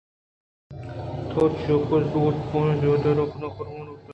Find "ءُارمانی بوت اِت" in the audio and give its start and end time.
3.59-4.09